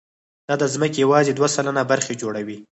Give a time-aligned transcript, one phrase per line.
[0.47, 2.57] دا د ځمکې یواځې دوه سلنه برخه جوړوي.